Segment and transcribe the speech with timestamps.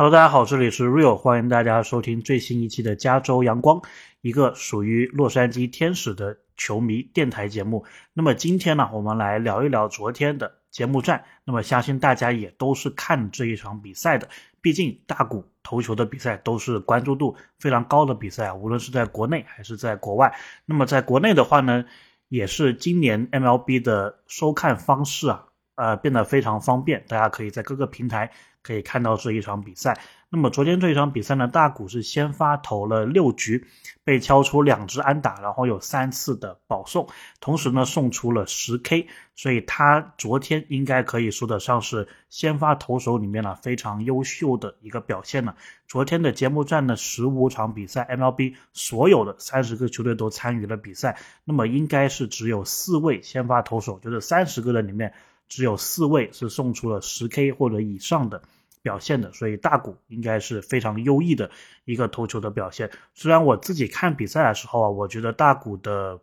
[0.00, 3.82] Hello，大家好，这里是 Real，欢迎大家收听最新一期的加州阳光，
[4.22, 7.84] 一个属于洛杉矶天使的球迷电台节目。
[8.14, 11.22] 那么今天呢，我们来聊一聊昨天的节目战。
[11.44, 14.26] 那么相信大家也都是看这一场比赛的，
[14.62, 20.34] 毕竟大股投球的比赛都是关注度非常高的比赛啊，无论是在国内还是在国外。
[20.64, 21.84] 那么在国内的话呢，
[22.30, 25.44] 也是今年 MLB 的收看方式啊。
[25.80, 28.30] 呃，变得非常方便，大家可以在各个平台
[28.62, 29.98] 可以看到这一场比赛。
[30.28, 33.66] 那么昨天这一场比赛呢，大谷是先发投了六局，
[34.04, 37.08] 被敲出两支安打，然后有三次的保送，
[37.40, 45.56] 同时呢送出了十 K，所以他昨天应该可以说得上是先发投手里面呢非常优秀的一个表现了。
[45.88, 55.14] 昨天的节目战的十五场比赛，MLB 所有的三十个球队都参与了比赛，那么应该是只有四位先发投手，就是三十个人里面。
[55.50, 58.40] 只有四位是送出了十 K 或者以上的
[58.82, 61.50] 表现的，所以大谷应该是非常优异的
[61.84, 62.90] 一个投球的表现。
[63.14, 66.18] 虽然我自己看比赛的时候啊，我觉得大谷的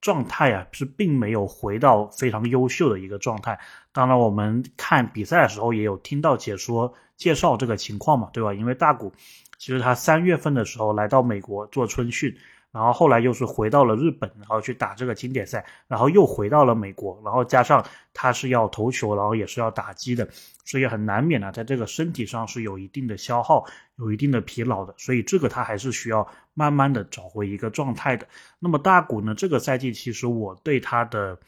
[0.00, 3.58] 状态啊是并没有回到非常优秀的一个状态。
[3.90, 8.54] 当然，我们看比赛的时候也有听到解说介绍这个情况嘛，对吧？
[8.54, 9.12] 因为大谷
[9.56, 12.36] 其实他三月份的时候来到美国做春训。
[12.70, 20.28] 然后后来又是回到了日本，然后去打这个经典赛，然后又回到了美国，然后加上他是要投球，然后也是要打击的，
[20.64, 23.64] 所以很难免呢，在这个身体上是有一定的消耗，
[23.96, 28.28] 有一定的疲劳的，所以这个他还是需要慢慢的找回一个状态的。
[28.58, 31.38] 那么大谷呢，这个赛季其实我对他的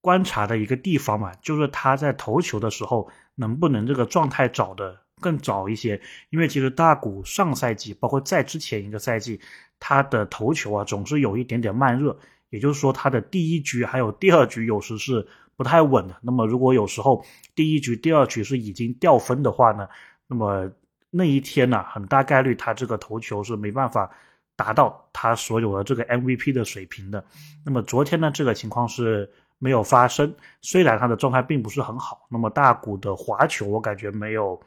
[0.00, 9.40] 观察的一个地方嘛，就是他在投球的时候能不能这个状态找的更早一些，因为其实大谷上赛季包括在之前一个赛季。
[9.86, 12.16] 他的投球啊，总是有一点点慢热，
[12.48, 16.16] 也就是说，他的第一局还有第二局有时是不太稳的。
[16.22, 17.22] 那么，如果有时候
[17.54, 19.86] 第一局、第二局是已经掉分的话呢，
[20.26, 20.70] 那么
[21.10, 24.10] 那一天呢，很大概率他这个投球是没办法
[24.56, 27.22] 达到他所有的这个 MVP 的水平的。
[27.62, 32.26] 那么昨天呢，这个情况是没有发生，虽然他的状态并不是很好。
[32.30, 34.58] 那么大谷的滑球，我感觉没有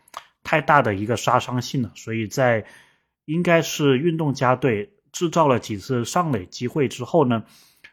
[0.47, 2.65] 太大的一个杀伤性了，所以在
[3.25, 4.89] 应该是运动家队。
[5.13, 7.43] 制造了几次上垒机会之后呢，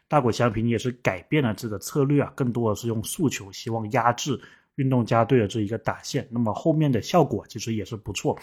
[0.07, 4.39] 大谷翔平也是改变了这个策略啊，更多的是用速球，希望压制
[4.75, 6.27] 运动家队的这一个打线。
[6.29, 8.37] 那么后面的效果其实也是不错。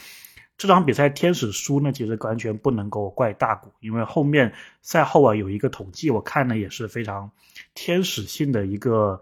[0.59, 7.31] 这场比赛天使输呢，其实完全不能够怪大谷，因为后面赛后啊有一个统计，我看呢也是非常
[7.75, 9.21] 天使性的一个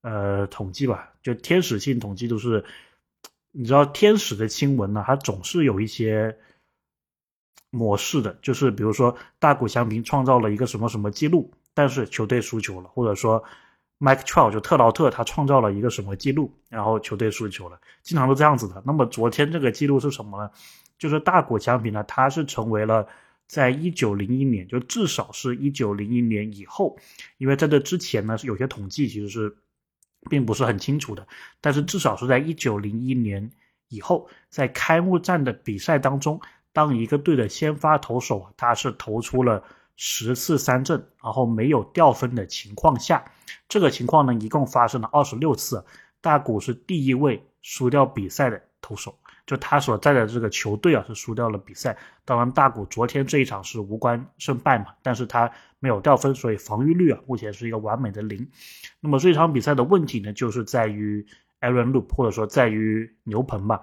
[0.00, 2.64] 呃统计吧，就天使性统计都是，
[3.56, 6.36] 你知道天使的新闻呢，它总是有一些。
[7.70, 13.42] 模式的就是，比如说大谷翔平创造了一个什么什么记录，但是球队输球了，或者说
[13.98, 18.82] Mike Trout 就特劳特他创造了一个什么记录，然后球队输球了，经常都这样子的。
[18.86, 20.50] 那么昨天这个记录是什么呢？
[20.98, 23.06] 就是大谷翔平呢，他是成为了
[23.46, 26.96] 在一九零一年，就至少是一九零一年以后，
[27.36, 29.54] 因为在这之前呢是有些统计其实是
[30.28, 31.26] 并不是很清楚的，
[31.60, 33.50] 但是至少是在一九零一年
[33.88, 36.40] 以后，在开幕战的比赛当中。
[36.72, 39.64] 当一个队的先发投手他是投出了
[39.96, 43.24] 十次三振，然后没有掉分的情况下，
[43.66, 45.82] 这个情况呢一共发生了二十六次。
[46.20, 51.96] 大谷是第一位输掉比赛的投手，就他所在的这个球队啊是输掉了比赛。
[52.24, 58.48] 当然，大谷昨天这一场是无关胜败嘛，但是他没有掉分，所以防御率啊目前是一个完美的零。
[59.00, 61.26] 那么这场比赛的问题呢，就是在于。
[61.62, 63.80] Aaron Loop，或者说在于牛棚吧。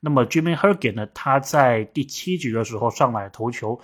[0.00, 1.06] 那么 Jimmy Hergen 呢？
[1.14, 3.80] 他在第七局的时候上来投球，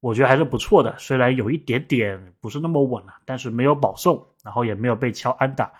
[0.00, 0.92] 我觉得还是不错的。
[0.98, 5.72] 虽然有一点点不是那么稳了，但是没有保送，然后也没有被敲安打，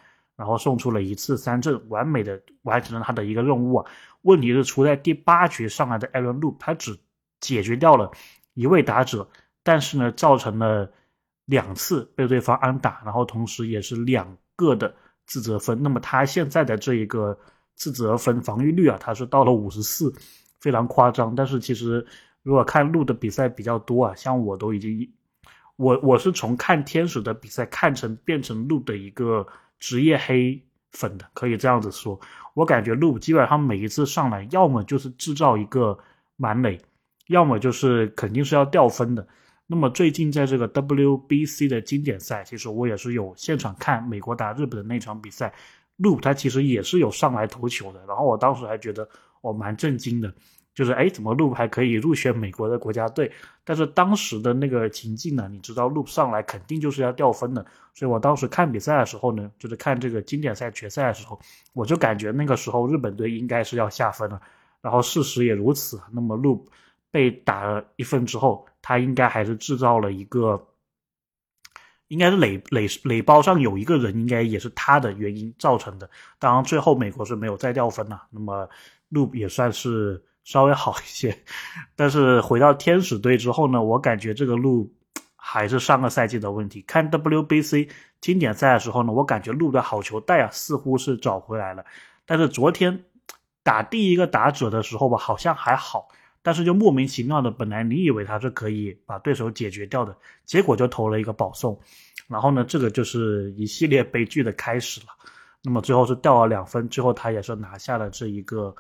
[0.42, 3.86] 然后送出了一次三振，完美的完成了他的一个任务啊。
[4.22, 6.98] 问题是出在第八局上来的 Aaron Loop，他只
[7.40, 8.10] 解决掉了
[8.54, 9.28] 一位打者，
[9.62, 10.90] 但是呢，造成了
[11.44, 14.92] 两次被对方安打，然后同时也是两个的。
[15.24, 17.38] 自责分，那么他现在的这一个
[17.76, 20.12] 自责分防御率啊，他是到了五十四，
[20.60, 21.32] 非常夸张。
[21.32, 22.04] 但是其实
[22.42, 25.08] 如果看路的比赛比较多啊，像我都已经，
[25.76, 29.46] 我我是从看天使的比赛看成变成路的一个
[29.82, 32.20] 职业黑粉的，可以这样子说。
[32.54, 35.98] 我感觉路基本上每一次上来，要么就是制造一个
[36.36, 36.80] 满垒，
[37.26, 39.26] 要么就是肯定是要掉分的。
[39.66, 45.52] 那么最近在这个 WBC 的经典赛，其实我也是有现场看美国打日本的那场比赛，
[45.96, 49.08] 路他其实也是有上来投球的，然后我当时还觉得
[49.40, 50.32] 我蛮震惊的，
[50.74, 53.30] 就是哎怎么 Loop 还可以入选美国的国家队？
[53.64, 57.64] 但是当时的那个情境呢，你知道，Loop 上来肯定就是要掉分的，
[57.94, 61.38] 所以我当时看比赛的时候呢，就是看这个经典赛决赛的时候，
[61.72, 64.40] 我就感觉那个时候日本队应该是要下分了。
[64.80, 66.00] 然后事实也如此。
[66.10, 66.64] 那么 Loop
[67.12, 70.60] 被打了一分之后，他应该还是制造了一个，
[72.08, 76.10] 应该是垒垒垒包上有一个人，应该也是他的原因造成的。
[76.40, 78.68] 当然最后美国是没有再掉分了，那么
[79.12, 81.36] Loop 也算是稍微好一些。
[81.96, 84.92] 但是回到天使队之后呢，我感觉这个路。
[85.44, 86.80] 还是上个赛季的问题。
[86.82, 87.90] 看 WBC
[88.20, 91.84] 经典赛的时候呢，我感觉路的好球带啊，似乎是找回来了。
[92.24, 93.04] 但是昨天
[93.64, 96.06] 打第一个打者的时候吧，好像还好，
[96.42, 100.16] 但是就莫名其妙的，本来你以为他是可以把对手解决掉的，
[100.46, 101.78] 结果就投了一个保送。
[102.28, 105.08] 然后呢，这个就是一系列 悲剧的开始了。
[105.64, 108.72] 那么最后是掉了两分，最后他也是拿下了这一个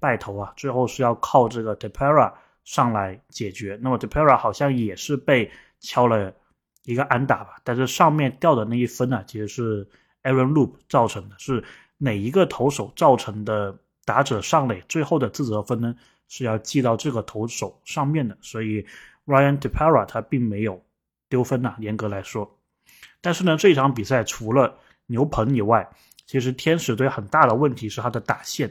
[0.00, 0.52] 败投啊。
[0.56, 2.32] 最后是要靠这个 Depera
[2.64, 3.78] 上来解决。
[3.80, 5.48] 那么 Depera 好像也是被。
[5.82, 6.30] 敲了
[6.84, 9.88] 一个安打吧，但是上面掉的那一分呢，其实是
[10.22, 11.64] Aaron Loop 造成的，是
[11.96, 13.74] 哪一个投手造成的
[14.04, 15.96] 打者上垒最后的自责分呢？
[16.28, 18.84] 是要记到这个投手上面的，所以
[19.24, 20.84] Ryan Depera 他并没有
[21.30, 22.58] 丢分呐，严格来说。
[23.22, 24.76] 但是呢，这场比赛除了
[25.06, 25.88] 牛棚以外，
[26.26, 28.70] 其实天使队很大的问题是他的打线，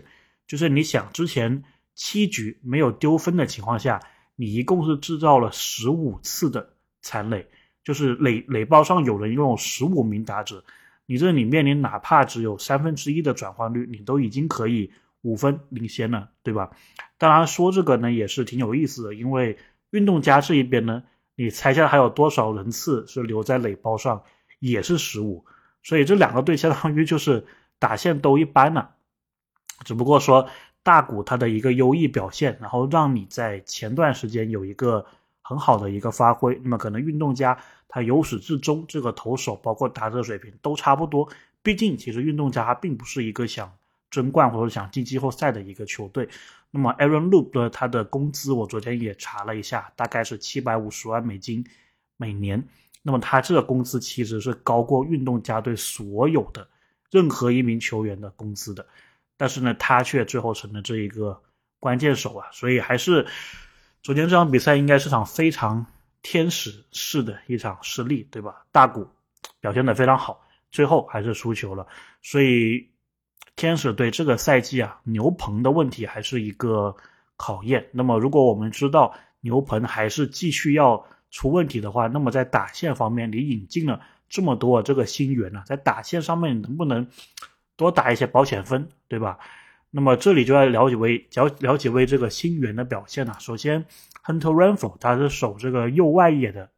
[0.50, 1.64] 就是你想之前
[1.96, 4.02] 七局没有丢分的情况下，
[4.36, 6.74] 你一共是制造了十五次的。
[7.02, 7.48] 残垒
[7.82, 10.66] 就是垒垒包上有人拥有十五名打者，
[11.06, 14.92] 你这里面临哪怕只有三分之一的转换率，你都已经可以
[15.22, 16.72] 五分领先了，对吧？
[17.18, 19.58] 当然说这个呢也是挺有意思的，因为
[19.92, 21.04] 运动家这一边呢，
[21.38, 24.24] 你猜下还有多少人次是留在垒包上，
[24.60, 25.46] 也是十五，
[25.82, 27.46] 所以这两个队相当于就是
[27.80, 28.96] 打线都一般了，
[29.86, 30.50] 只不过说
[30.84, 35.06] 大谷他的一个优异表现，然后让你在前段时间有一个。
[35.42, 41.28] 很好的一个发挥，那么可能运动家他由始至终这个投手包括打者水平都差不多。
[41.64, 43.74] 毕竟其实运动家他并不是一个想
[44.12, 46.30] 争冠或者想进季后赛的一个球队。
[46.70, 51.66] 那么 Aaron Loop 的，他的工资我昨天也查了一下，大概是七百五十万美金
[52.16, 52.64] 每年。
[53.02, 56.68] 那么他这个工资其实是高过运动家队所有的
[57.10, 58.86] 任何一名球员的工资的，
[59.40, 61.42] 但是呢，他却最后成了这一个
[61.80, 63.26] 关键手啊，所以还是。
[64.02, 65.86] 昨天这场比赛应该是场非常
[66.22, 68.64] 天使式的一场失利，对吧？
[68.72, 69.06] 大谷
[69.60, 70.42] 表现的非常好，
[70.72, 71.86] 最后还是输球了。
[72.22, 72.88] 所以
[73.58, 76.96] 天使队这个赛季啊，牛棚的问题还是一个
[77.36, 77.86] 考验。
[77.92, 84.00] 那么如果我们知道牛棚还是继续要出问题的话，那么在打线方面，你引进了
[84.30, 87.06] 这么多这个新援呢，在打线上面能不能
[87.80, 89.40] 多打一些保险分，对吧？
[89.90, 93.36] 那么这里就要了解为了了解为这个新援的表现了。
[93.40, 93.86] 首先
[94.26, 96.70] ，Hunter Renfro 他是守这个右外野的，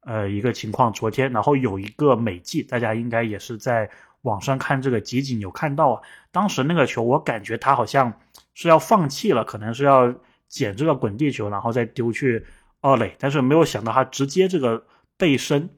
[0.00, 0.92] 呃一个情况。
[0.92, 3.88] 昨天，然后有一个美记，大家应该也是在
[4.22, 6.02] 网上看这个集锦有看到啊。
[6.32, 8.12] 当时那个球，我感觉他好像
[8.52, 10.12] 是要放弃了，可能是要
[10.48, 12.44] 捡这个滚地球，然后再丢去
[12.82, 13.14] 二垒。
[13.18, 14.84] 但是没有想到他直接这个
[15.16, 15.70] 背身，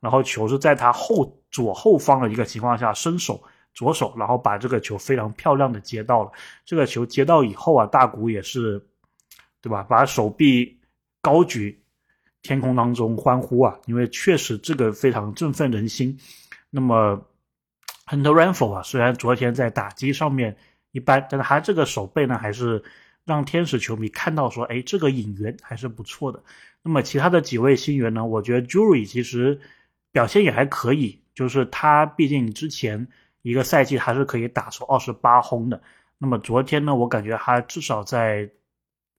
[0.00, 3.42] 然后球是在他后左后方的一个情况下伸手。
[3.76, 6.32] 左手，然后把这个球非常漂亮的接到了。
[6.64, 8.82] 这个球接到以后啊，大谷也是，
[9.60, 9.82] 对吧？
[9.82, 10.80] 把手臂
[11.20, 11.78] 高举，
[12.40, 13.78] 天空当中欢呼啊！
[13.84, 16.18] 因为确实这个非常振奋人心。
[16.70, 17.22] 那么
[18.06, 20.56] ，Hunter Renfro 啊，虽然昨天在打击上面
[20.92, 22.82] 一般，但是他这个手背呢，还是
[23.26, 26.42] 让天使球迷看到说，哎，这个引援还是不错的。
[26.82, 29.60] 那么其他的几位新援呢，我觉得 Jury 其实
[30.12, 33.06] 表现也还可以，就是他毕竟之前。
[33.46, 35.80] 一个赛季还是可以打出二十八轰的。
[36.18, 38.50] 那么昨天呢，我感觉他至少在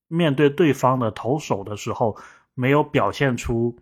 [0.09, 2.17] 面对对方的投手的时候，
[2.53, 3.73] 没有表现出，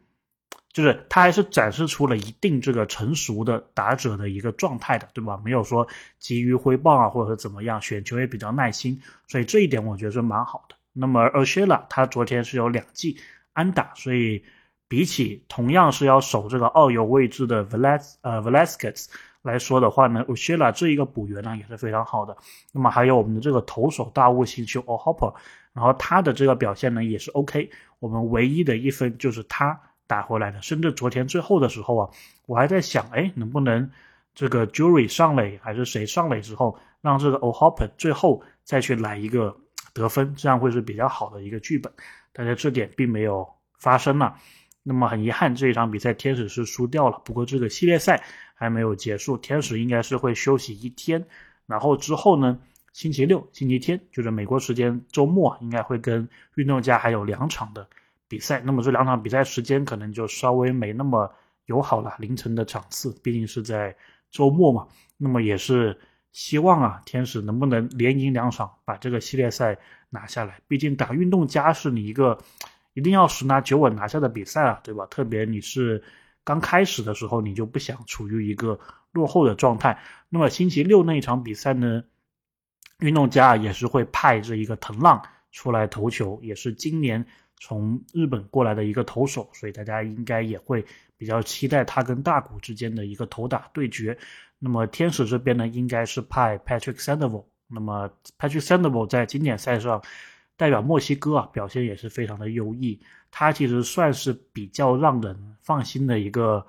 [0.72, 5.42] 就是他还是展示出了一定这个成熟的打者的一个状态的，对吧？
[5.44, 5.88] 没有说
[6.20, 10.76] 急于挥棒啊，或者是怎么样，选球也比较耐心，所以这一点我觉得是蛮好的。
[10.94, 13.18] 那么 a s h e l a 他昨天是有两记
[13.54, 14.44] 安打，所以
[14.88, 19.08] 比起同样是要守这个二游位置的 Velas 呃 Velasquez。
[19.46, 22.36] 来说的话呢 u s h i l a 这一个补援呢也是非常好的。
[22.74, 25.32] 那么还有我们的这个投手大物星球 O Hopper，
[25.72, 27.70] 然后他的这个表现呢也是 OK。
[28.00, 30.60] 我们唯一的一分就是他打回来的。
[30.64, 32.10] 甚至昨天最后的时候啊，
[32.48, 33.88] 我还在想，哎，能不能
[34.34, 39.56] 这个 Jury 上垒还是谁上垒之后，让这个 O Hopper 最后再去来一个
[39.94, 41.94] 得分，这样会是比较好的一个剧本。
[42.34, 43.48] 但是这点并没有
[43.78, 44.36] 发生了。
[44.88, 47.20] 那么很遗憾，这一场比赛天使是输掉了。
[47.26, 48.24] 不过这个系列赛
[48.54, 51.26] 还没有结束，天使应该是会休息一天，
[51.66, 52.60] 然后之后呢，
[52.94, 57.88] 星期六、星期天就是美国时间周末，应该会跟运动家还有两场的
[58.28, 58.62] 比赛。
[58.64, 61.34] 那么这两场比赛时间可能就稍微没那么
[61.66, 63.96] 友好了，凌晨的场次，毕竟是在
[64.30, 64.88] 周末嘛。
[65.18, 66.00] 那么也是
[66.32, 69.76] 希望啊，天使能不能连赢两场，把这个系列赛
[70.12, 70.60] 拿下来？
[70.68, 72.38] 毕竟打运动家是你一个
[72.96, 75.06] 一定要十拿九稳拿下的比赛啊，对吧？
[75.06, 76.04] 特别你是
[76.44, 78.80] 刚开始的时候，你就不想处于一个
[79.12, 80.00] 落后的状态。
[80.30, 82.04] 那么星期六那一场比赛呢，
[83.02, 85.22] 运动家也是会派这一个藤浪
[85.52, 87.24] 出来投球，也是今年。
[87.62, 90.86] 从日本过来的一个投手，所以大家应该也会
[91.16, 94.16] 比较期待他跟大谷之间的一个投打对决。
[94.60, 97.46] 那么天使这边呢，应该是派 Patrick Sandoval。
[97.70, 100.04] 那么 Patrick Sandoval 在经典赛上
[100.58, 103.00] 代表墨西哥啊，表现也是非常的优异。
[103.32, 106.66] 他其实算是比较让人放心的一个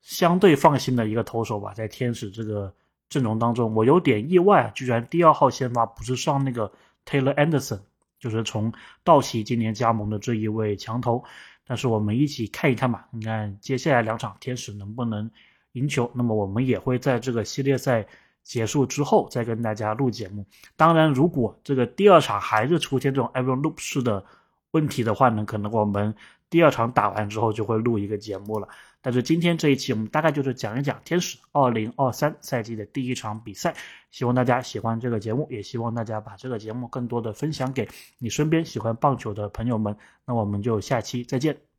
[0.00, 2.74] 相对放心的一个投手吧，在天使这个
[3.08, 6.72] 阵容当中，我有点意外，居然第二号先发不是上那个
[7.06, 7.80] Taylor Anderson。
[8.18, 8.70] 就是从
[9.02, 11.24] 道奇今年加盟的这一位强投，
[11.66, 13.08] 但是我们一起看一看吧。
[13.12, 15.30] 你看接下来两场天使能不能
[15.72, 16.10] 赢球？
[16.14, 18.06] 那么我们也会在这个系列赛
[18.50, 20.44] 结束之后再跟大家录节目。
[20.74, 24.24] 当然，如果这个第二场还是出现这种 every loop 式的
[24.72, 26.12] 问题的话呢，可能我们
[26.50, 28.66] 第二场打完之后就会录一个节目了。
[29.00, 33.72] 但是今天这一期我们大概就是讲一讲天使二零二三赛季的第一场比赛，
[34.10, 37.88] 希望大家喜欢这个节目，也希望大家把这个节目更多的分享给
[38.18, 39.96] 你身边喜欢棒球的朋友们。
[40.26, 41.69] 那我们就下期再见。